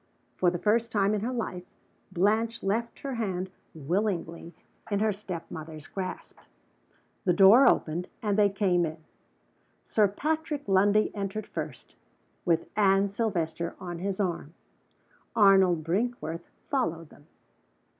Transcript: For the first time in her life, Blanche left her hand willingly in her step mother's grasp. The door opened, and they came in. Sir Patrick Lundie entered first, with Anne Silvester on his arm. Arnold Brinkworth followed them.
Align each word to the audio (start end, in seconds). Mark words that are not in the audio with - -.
For 0.35 0.49
the 0.49 0.57
first 0.57 0.91
time 0.91 1.13
in 1.13 1.21
her 1.21 1.31
life, 1.31 1.63
Blanche 2.11 2.63
left 2.63 3.01
her 3.01 3.13
hand 3.13 3.51
willingly 3.75 4.55
in 4.89 4.97
her 4.97 5.13
step 5.13 5.45
mother's 5.51 5.85
grasp. 5.85 6.39
The 7.23 7.33
door 7.35 7.69
opened, 7.69 8.07
and 8.19 8.35
they 8.35 8.49
came 8.49 8.83
in. 8.83 8.97
Sir 9.83 10.07
Patrick 10.07 10.67
Lundie 10.67 11.13
entered 11.15 11.45
first, 11.45 11.93
with 12.45 12.67
Anne 12.75 13.09
Silvester 13.09 13.75
on 13.79 13.99
his 13.99 14.19
arm. 14.19 14.55
Arnold 15.35 15.83
Brinkworth 15.83 16.49
followed 16.71 17.09
them. 17.11 17.27